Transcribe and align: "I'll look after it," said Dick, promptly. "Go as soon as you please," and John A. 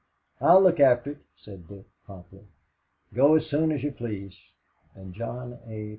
"I'll 0.39 0.61
look 0.63 0.79
after 0.79 1.11
it," 1.11 1.19
said 1.37 1.67
Dick, 1.67 1.85
promptly. 2.07 2.47
"Go 3.13 3.35
as 3.35 3.45
soon 3.45 3.71
as 3.71 3.83
you 3.83 3.91
please," 3.91 4.33
and 4.95 5.13
John 5.13 5.59
A. 5.67 5.89